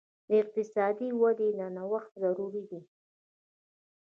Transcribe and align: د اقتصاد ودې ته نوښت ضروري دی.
د 0.27 0.29
اقتصاد 0.41 0.95
ودې 1.21 1.49
ته 1.57 1.65
نوښت 1.75 2.11
ضروري 2.21 2.63
دی. 2.71 2.81